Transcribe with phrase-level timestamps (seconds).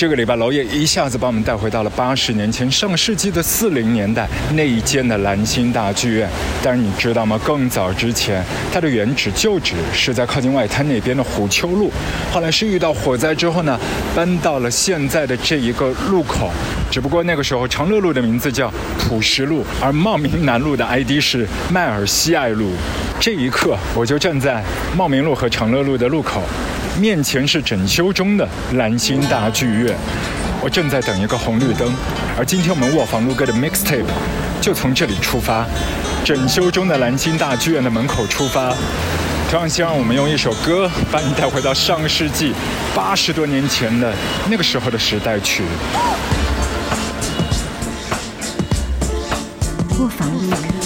[0.00, 6.26] 这个礼拜娄烨一下子把我们带回到了八十年前上世纪的四零年代那一间的蓝星大剧院。
[6.62, 7.38] 但是你知道吗？
[7.44, 8.42] 更早之前，
[8.72, 11.92] 它的原址旧址是在靠近外滩那边的虎丘路，
[12.32, 13.78] 后来是遇到火灾之后呢，
[14.16, 16.50] 搬到了现在的这一个路口。
[16.90, 22.70] 只不过那个时候长乐路的名字叫朴实路，而茂名南路的 ID 是迈尔西爱路。
[23.20, 24.64] 这一刻，我就站在
[24.96, 26.40] 茂名路和长乐路的路口。
[26.98, 29.96] 面前是整修中的蓝星大剧院，
[30.62, 31.92] 我正在等一个红绿灯，
[32.38, 34.04] 而今天我们卧房录歌的 mixtape
[34.60, 35.64] 就从这里出发，
[36.24, 38.74] 整修中的蓝星大剧院的门口出发。
[39.50, 42.52] 同样希望我们用一首歌把你带回到上世纪
[42.94, 44.12] 八十多年前的
[44.48, 45.64] 那个时候的时代去。
[49.98, 50.79] 卧房录歌。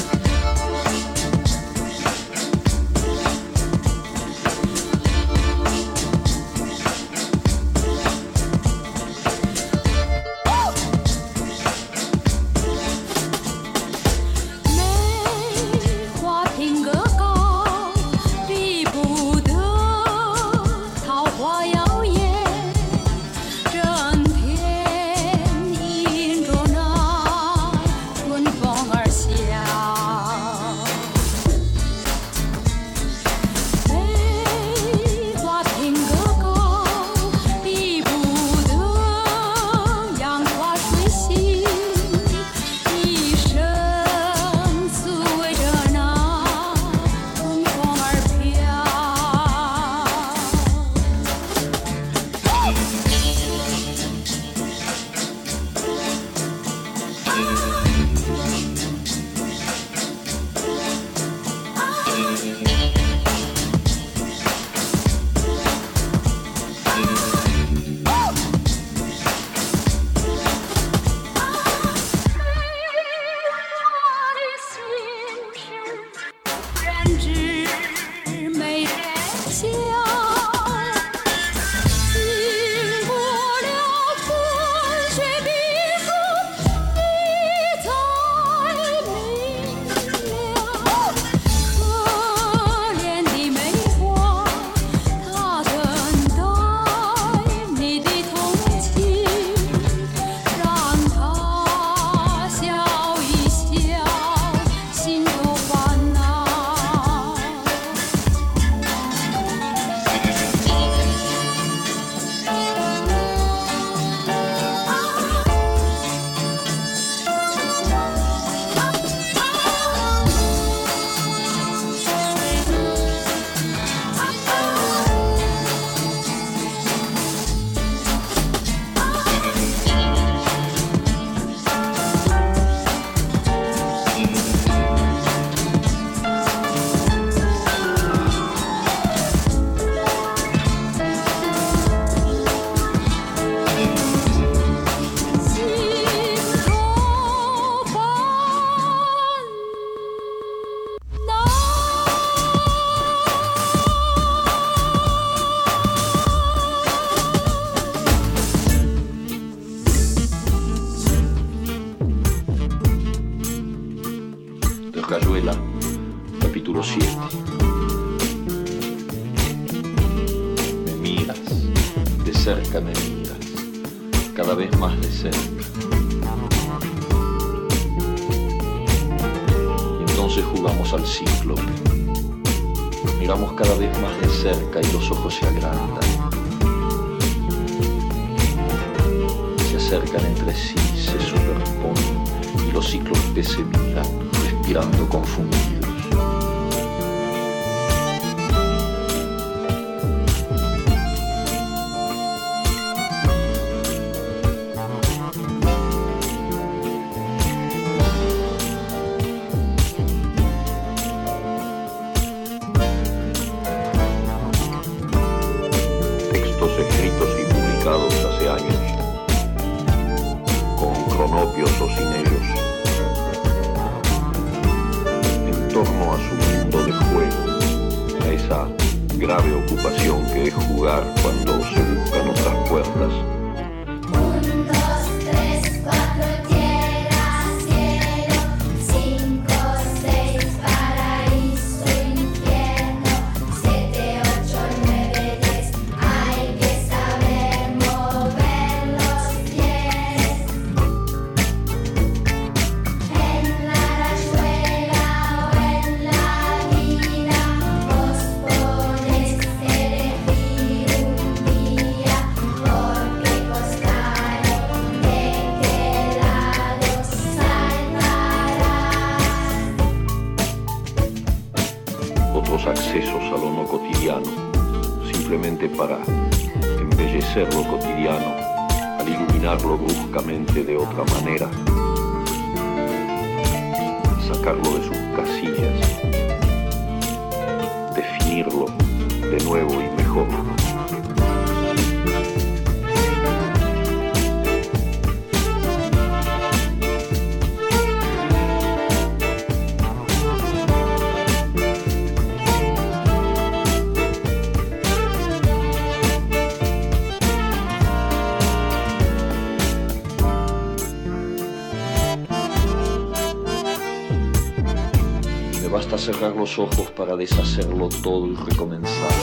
[316.45, 319.14] Ojos para deshacerlo todo y recomenzar.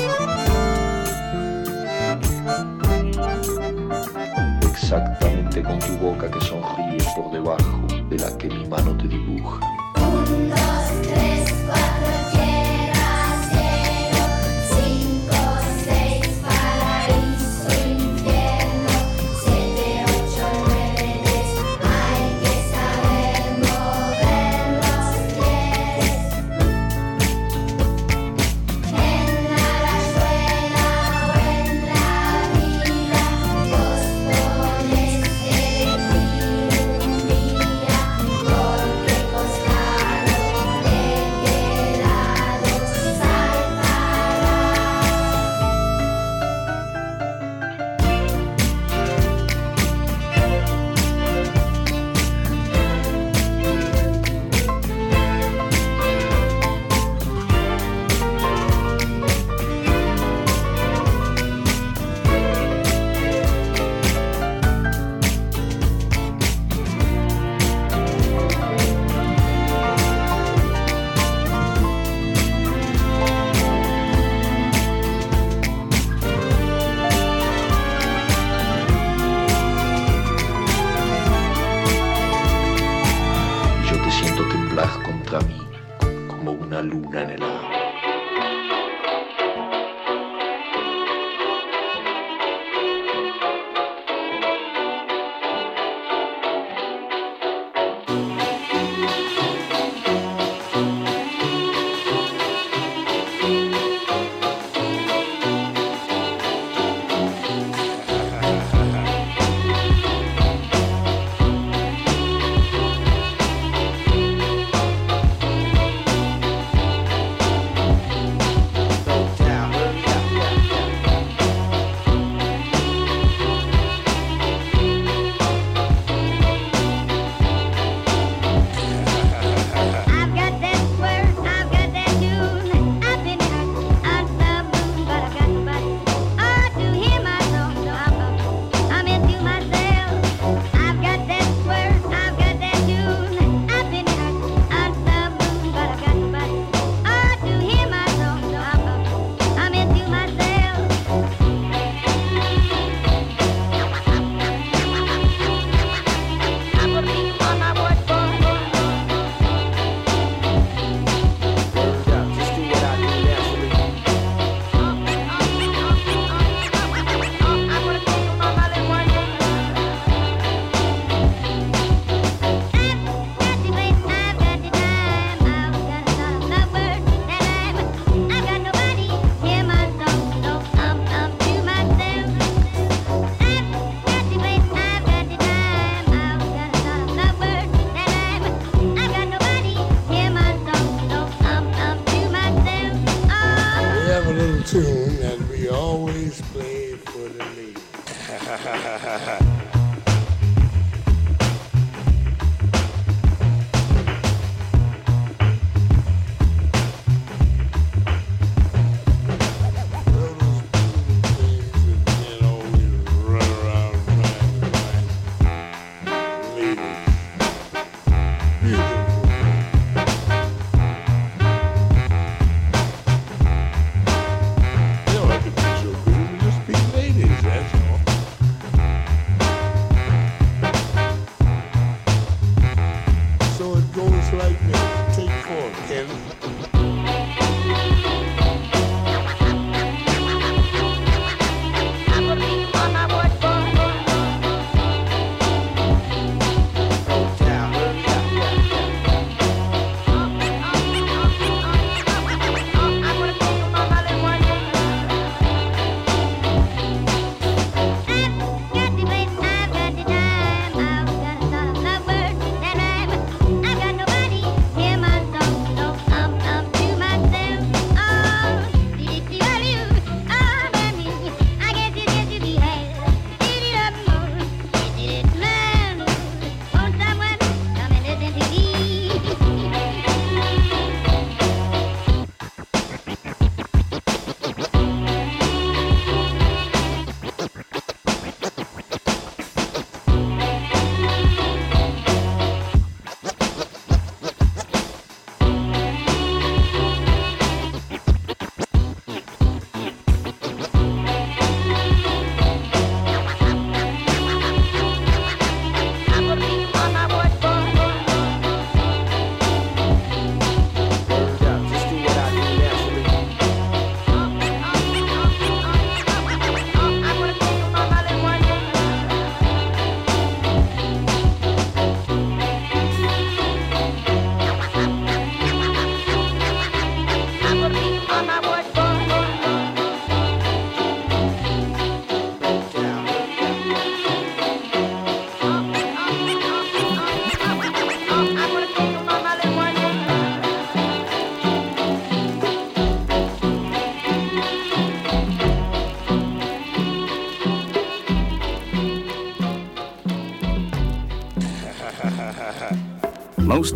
[235.13, 236.30] Take four, Kevin.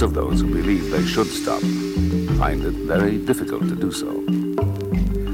[0.05, 1.61] Of those who believe they should stop
[2.37, 4.11] find it very difficult to do so.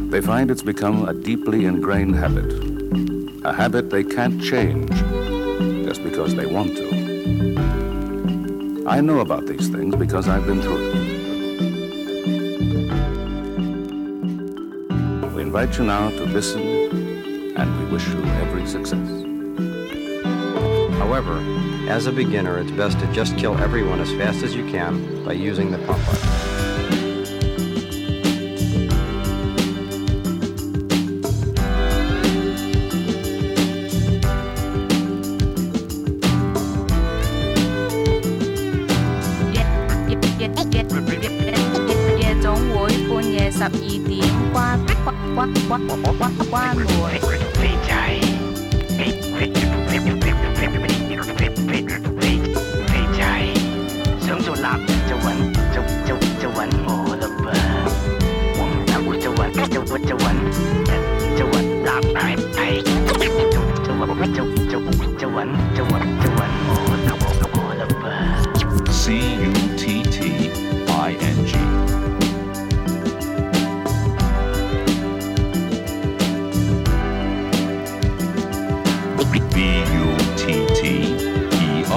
[0.10, 2.50] They find it's become a deeply ingrained habit,
[3.44, 4.90] a habit they can't change
[5.86, 6.88] just because they want to.
[8.88, 11.02] I know about these things because I've been through them.
[15.36, 16.62] We invite you now to listen,
[17.58, 19.10] and we wish you every success.
[20.98, 21.61] However,
[21.92, 25.34] as a beginner, it's best to just kill everyone as fast as you can by
[25.34, 26.31] using the pump button.
[79.53, 79.57] B
[79.95, 80.05] U
[80.37, 80.81] T T
[81.51, 81.57] E
[81.91, 81.95] R.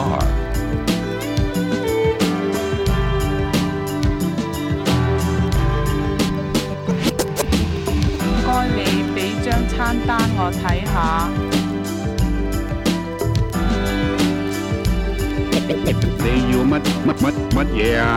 [8.21, 8.79] 唔该，你
[9.13, 10.95] 俾张餐单我睇下。
[16.21, 16.73] 你要乜
[17.05, 18.07] 乜乜乜嘢啊？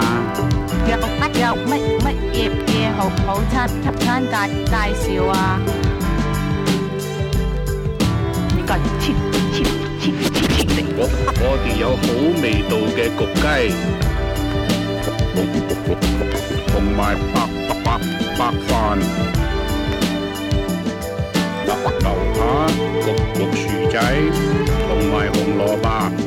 [0.89, 1.01] 有乜
[1.41, 3.53] 有乜乜嘢嘢好好餐
[4.01, 4.35] 餐介
[4.67, 5.33] 介绍啊？
[8.68, 9.16] 你個切
[9.54, 9.64] 切
[10.02, 11.00] 切切切我
[11.40, 12.04] 我哋有好
[12.42, 13.46] 味道嘅焗鸡，
[16.68, 17.00] 同埋
[17.34, 17.36] 白
[17.86, 17.88] 白
[18.38, 18.68] 白飯，
[21.64, 21.72] 牛
[22.36, 22.38] 扒
[23.04, 23.96] 焗焗薯仔，
[24.90, 26.27] 同埋红萝卜。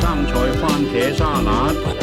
[0.00, 1.97] 生菜番茄沙拉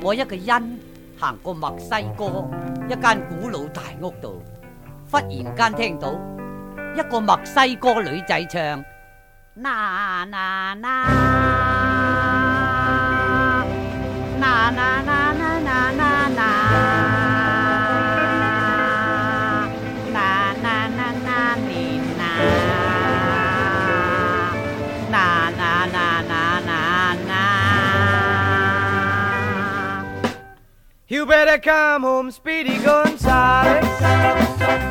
[0.00, 0.80] 我一个人
[1.18, 2.48] 行过墨西哥
[2.88, 4.42] 一间古老大屋度，
[5.10, 6.12] 忽然间听到
[6.94, 8.84] 一个墨西哥女仔唱：
[9.56, 11.04] 啦啦啦
[14.40, 15.25] 啦啦啦
[31.08, 33.84] You better come home, Speedy Gonzales.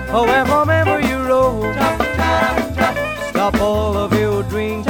[0.08, 1.74] Oh, wherever you roam.
[3.32, 4.86] Stop all of your drinking.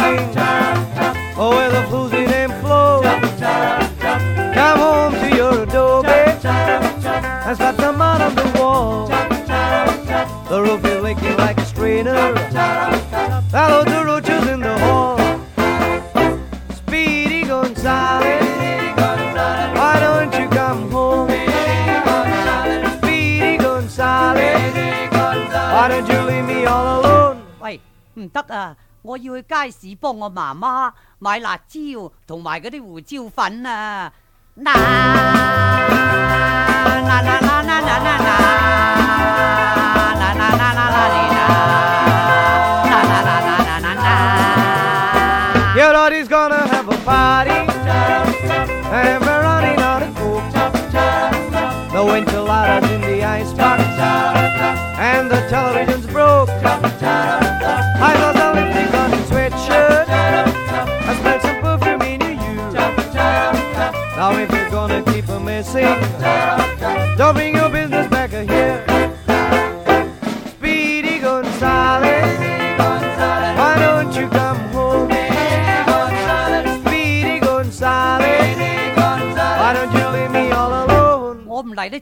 [1.36, 3.01] Oh, where the fools in and flow.
[4.53, 6.10] Come home to your adobe.
[6.10, 9.08] And slap some mud on the wall.
[10.48, 12.45] The roof is leaking like a strainer.
[27.60, 27.80] 喂，
[28.16, 28.75] 唔得啊！
[29.02, 31.80] 我要去街市帮我妈妈买辣椒
[32.25, 34.12] 同埋嗰啲胡椒粉啊！
[34.56, 34.74] 啦！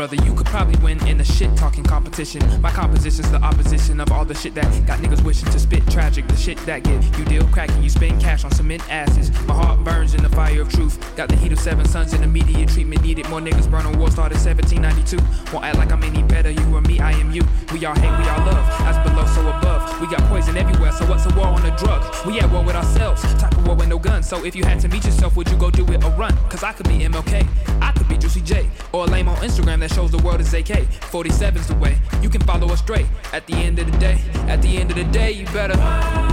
[0.00, 1.69] brother, you could probably win in a shit talking
[2.10, 2.60] competition.
[2.60, 6.26] My composition's the opposition of all the shit that got niggas wishing to spit tragic.
[6.26, 9.30] The shit that get you deal cracking, you spend cash on cement asses.
[9.46, 10.98] My heart burns in the fire of truth.
[11.16, 13.28] Got the heat of seven suns and immediate treatment needed.
[13.28, 15.18] More niggas burn on war started 1792.
[15.52, 16.50] Won't act like I'm any better.
[16.50, 17.42] You or me, I am you.
[17.72, 18.66] We all hate, we all love.
[18.80, 20.00] As below, so above.
[20.00, 22.02] We got poison everywhere, so what's a war on a drug?
[22.26, 23.22] We at war with ourselves.
[23.34, 24.28] Type of war with no guns.
[24.28, 26.36] So if you had to meet yourself, would you go do it or run?
[26.48, 27.46] Cause I could be MLK.
[27.80, 28.68] I could be Juicy J.
[28.92, 30.88] Or a lame on Instagram that shows the world is AK.
[31.12, 31.99] 47's the way.
[32.22, 33.06] You can follow us straight.
[33.32, 35.74] At the end of the day, at the end of the day, you better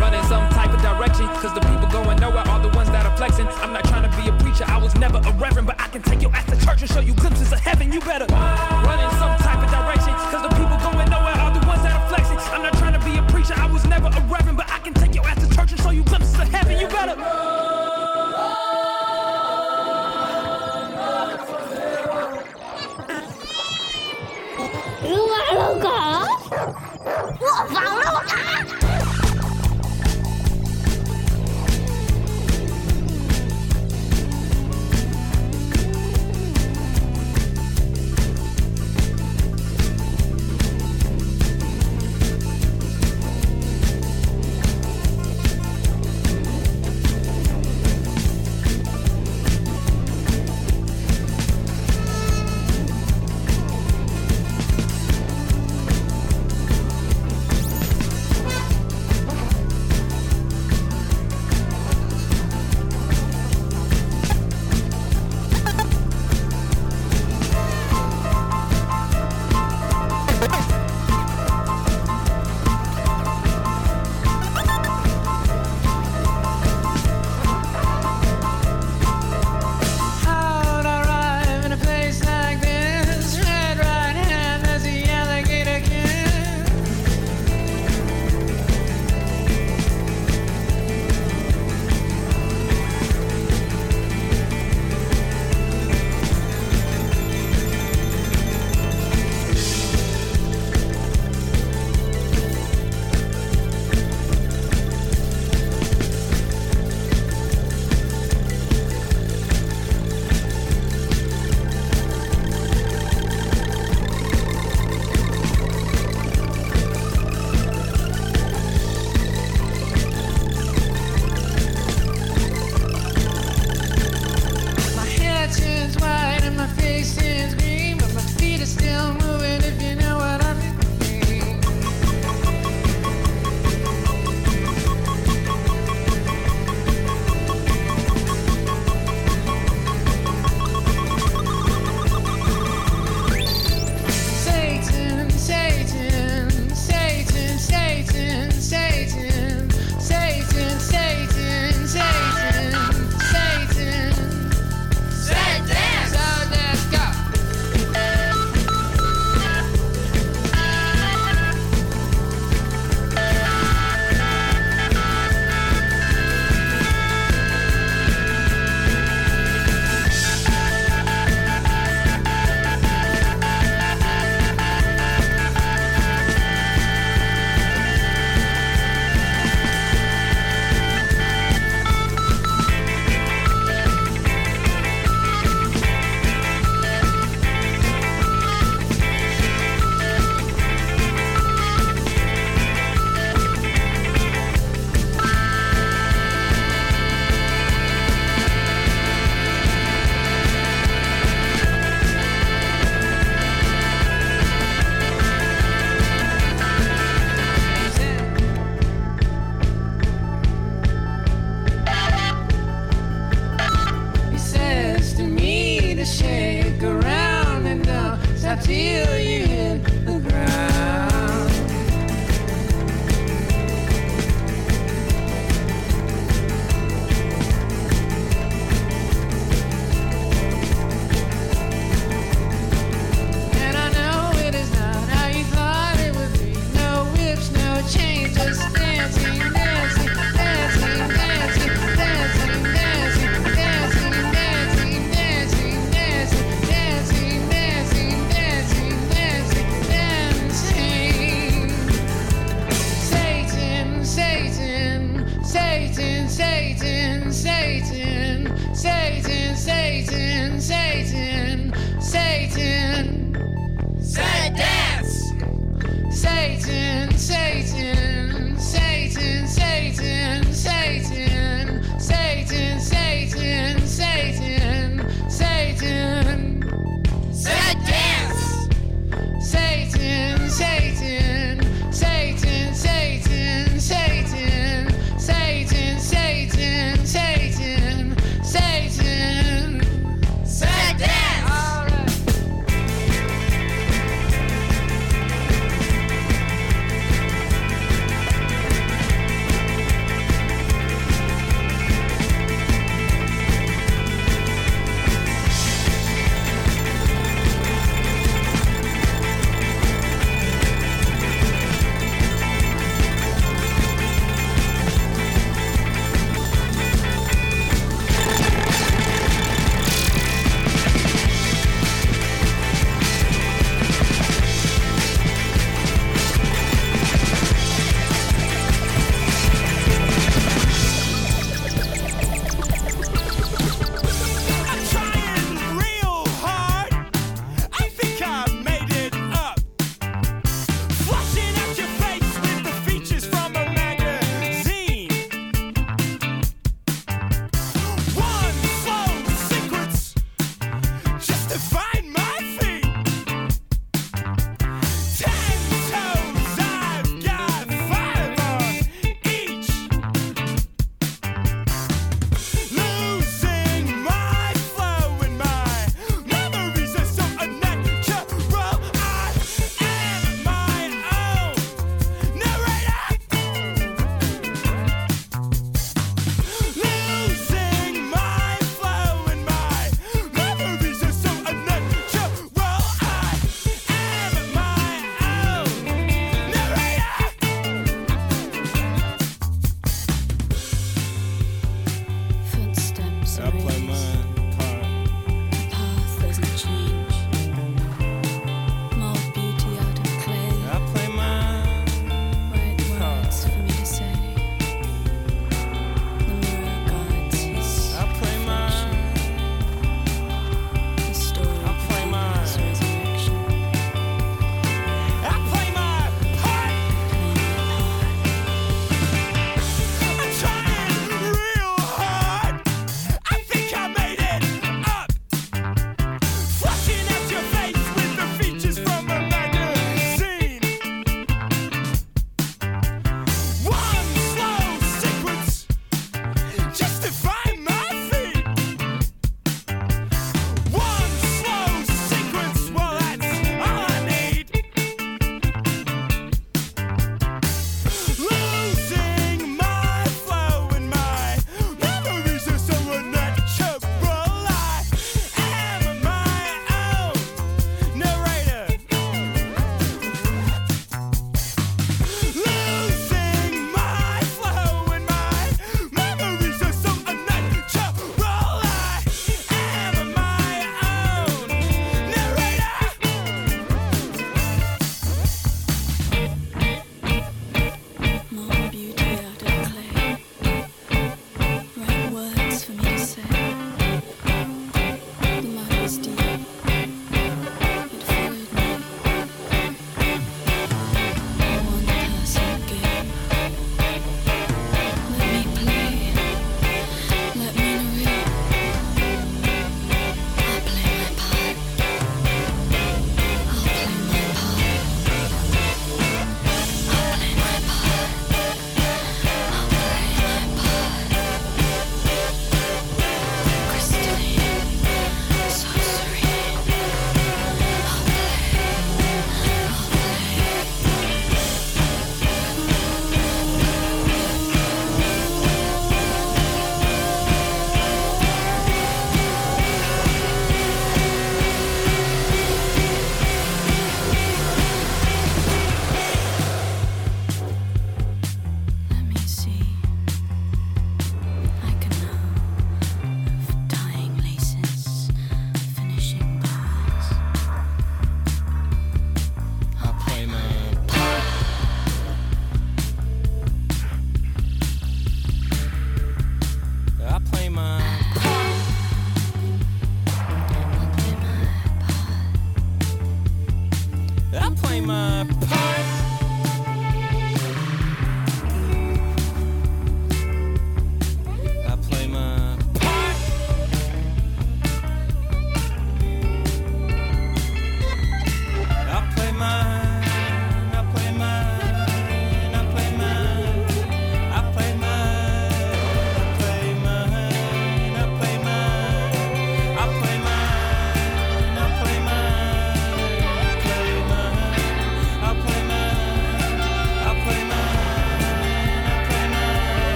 [0.00, 1.26] run in some type of direction.
[1.40, 3.46] Cause the people going nowhere are the ones that are flexing.
[3.62, 6.02] I'm not trying to be a preacher, I was never a reverend, but I can
[6.02, 7.92] take your ass to church and show you glimpses of heaven.
[7.92, 10.12] You better run in some type of direction.
[10.32, 12.38] Cause the people going nowhere are the ones that are flexing.
[12.52, 14.94] I'm not trying to be a preacher, I was never a reverend, but I can
[14.94, 16.80] take your ass to church and show you glimpses of heaven.
[16.80, 17.75] You better.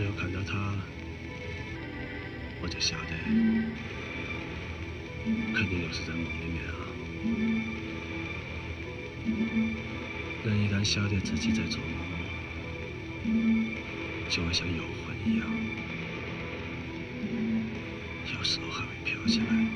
[0.00, 0.74] 只要看到他，
[2.62, 3.12] 我就晓得，
[5.54, 6.72] 肯定又是在梦里面啊。
[10.46, 11.82] 人一旦晓得自己在做
[13.26, 13.74] 梦，
[14.30, 15.46] 就会像游魂一样，
[18.34, 19.69] 有时候还会飘起来。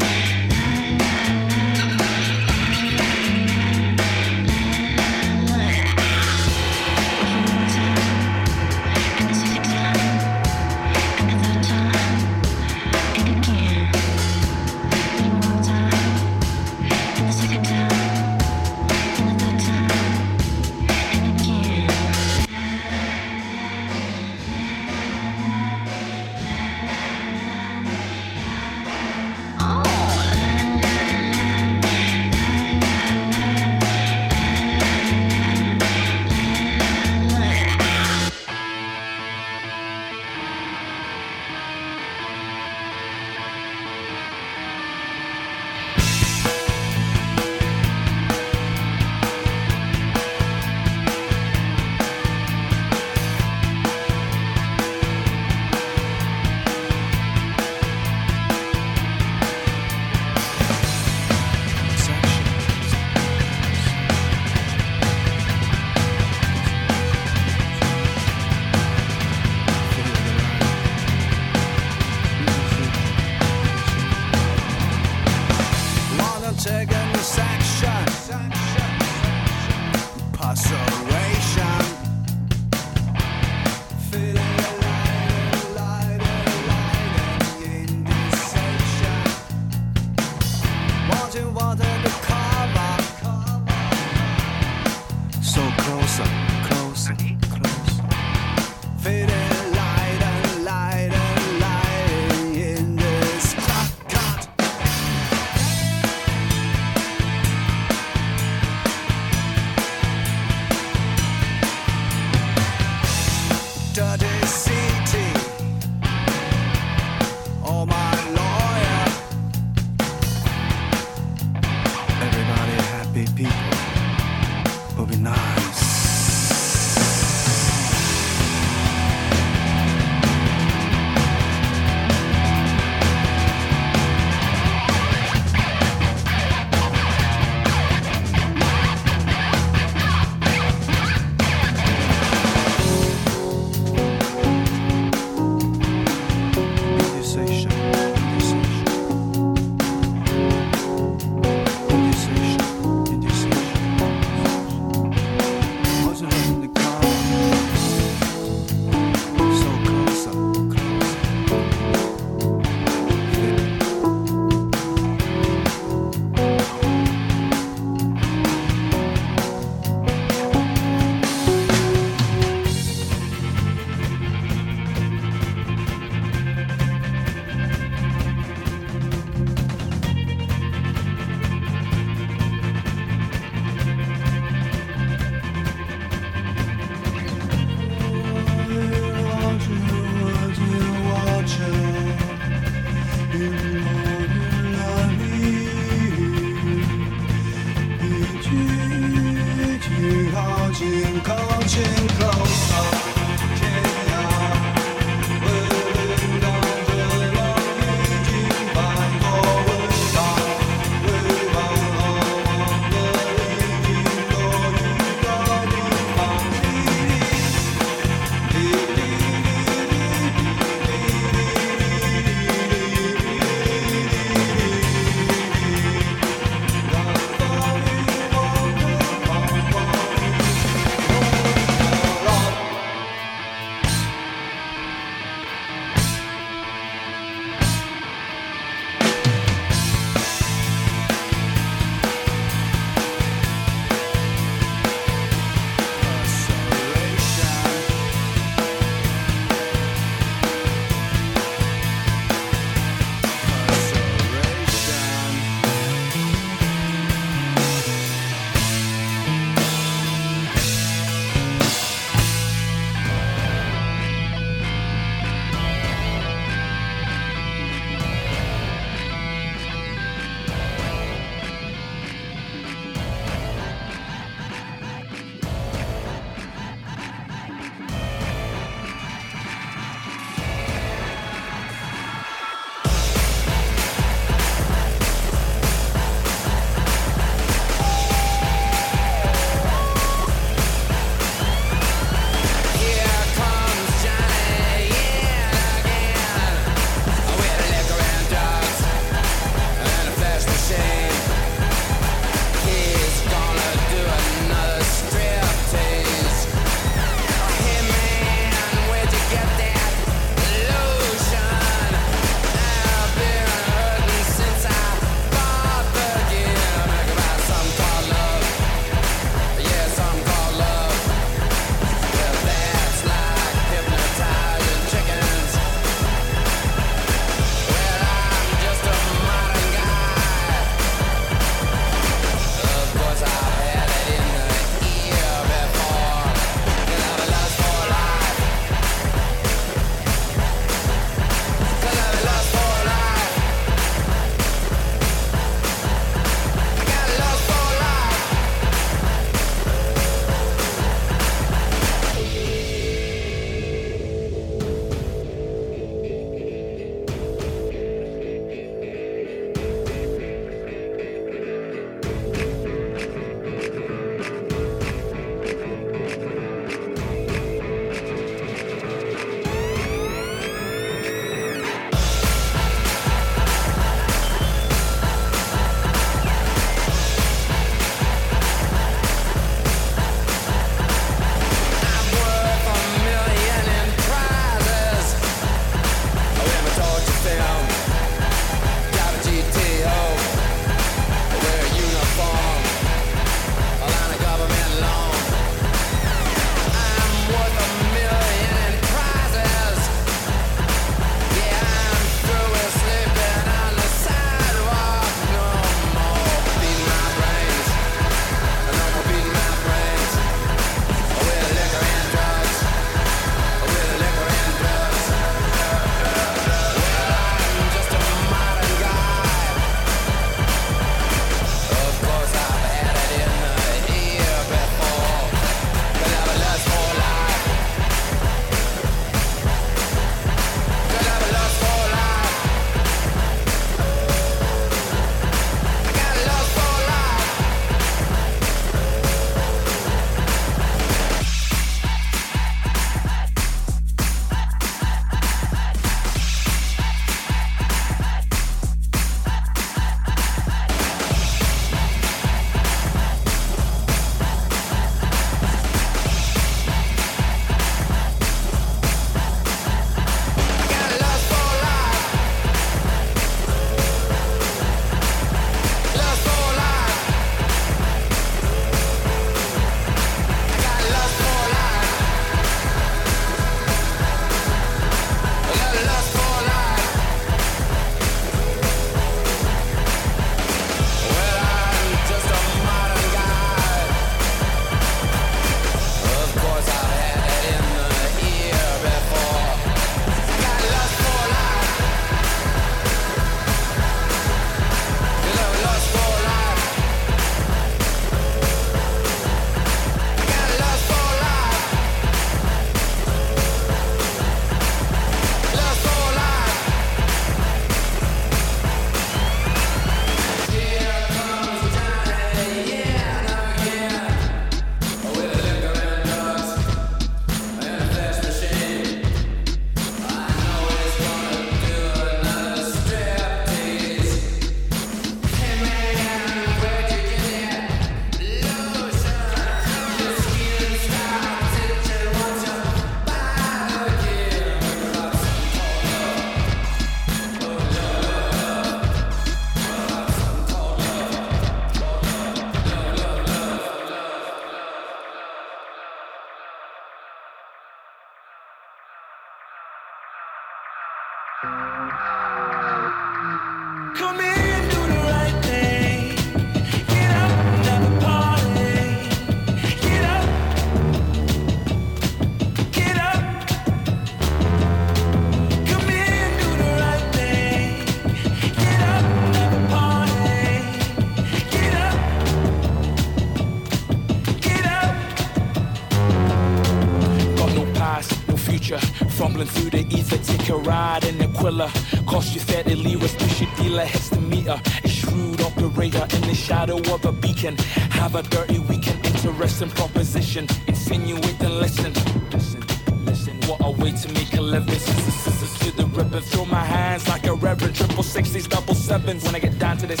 [581.48, 581.70] thriller.
[582.06, 584.60] Korsgefährte Lyris durch die Dealer, Hexameter.
[584.84, 587.56] A shrewd operator in the shadow of a beacon.
[587.90, 590.46] Have a dirty weekend, interesting proposition.
[590.66, 591.92] Insinuate and listen.
[592.30, 592.60] Listen,
[593.04, 593.34] listen.
[593.46, 594.78] What a way to make a living.
[594.78, 597.74] Scissors to the ribbon, throw my hands like a reverend.
[597.74, 599.24] Triple sixties, double sevens.
[599.24, 600.00] When I get down to this.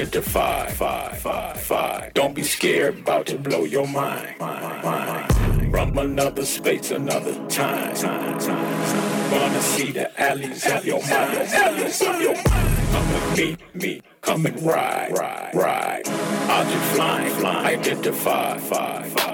[0.00, 2.10] Identify, fi, fi, fi.
[2.14, 4.34] Don't be scared, about to blow your mind.
[4.40, 5.70] mind.
[5.70, 7.94] From another space, another time.
[7.94, 9.30] time, time, time.
[9.30, 11.36] Wanna see the alleys of your mind.
[11.52, 12.78] Alleys of your mind.
[12.92, 14.02] Come and meet me.
[14.22, 16.08] Come and ride, ride, ride.
[16.08, 17.78] Object flying, flying.
[17.78, 19.29] Identify, fi, fi.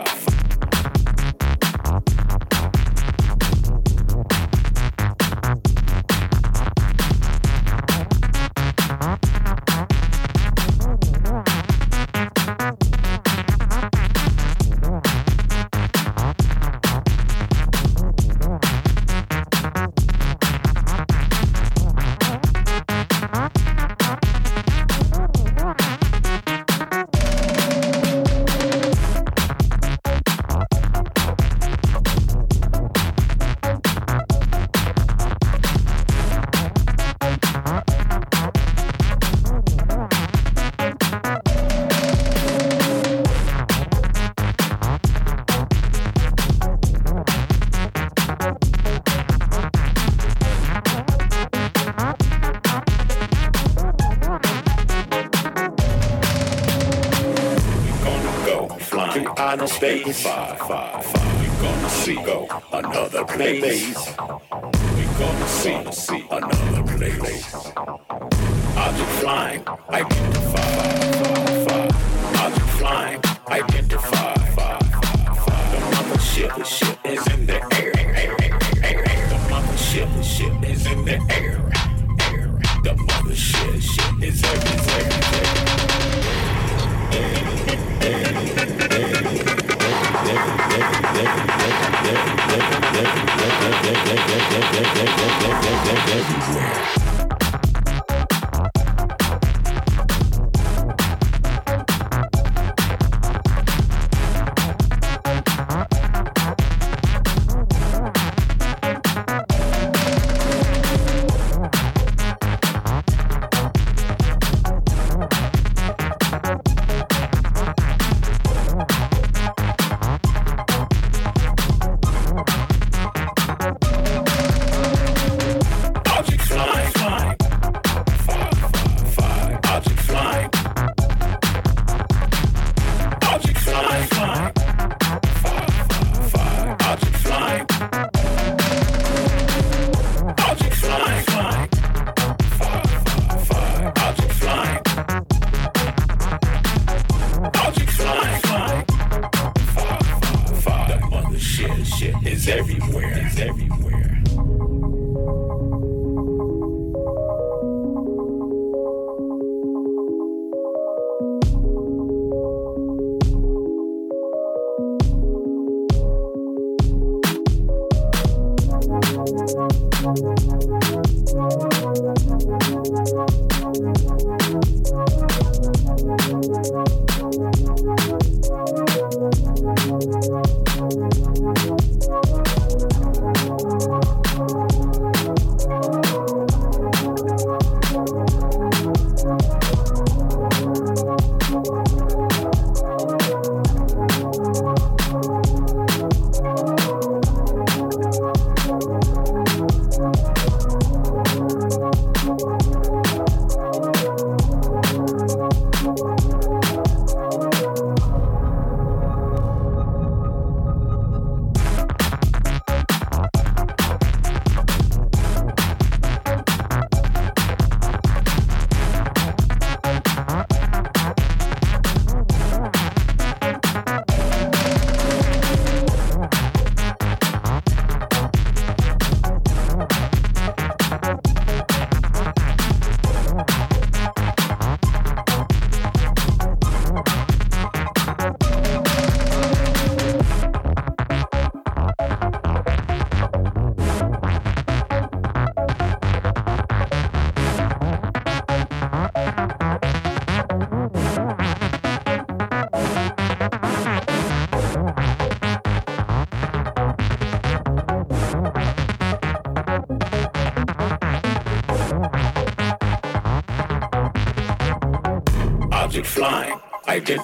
[60.12, 61.41] Far, far, far.
[61.41, 64.15] We're gonna see go another place.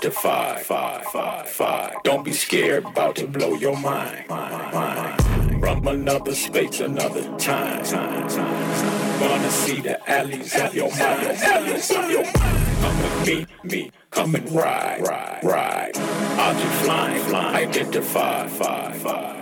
[0.03, 0.57] Identify.
[0.63, 1.95] Fi, fi, fi.
[2.03, 4.29] Don't be scared, about to blow your mind.
[4.29, 5.61] mind, mind.
[5.61, 7.85] from another space, another time.
[7.85, 9.21] time, time.
[9.21, 11.03] Gonna see the alleys of your mind.
[11.03, 12.67] Alleys of your mind.
[12.81, 13.93] Come and meet me.
[14.11, 15.97] Come and ride, ride, ride.
[15.97, 17.69] I'll Object flying, flying.
[17.69, 19.42] Identify, five, five.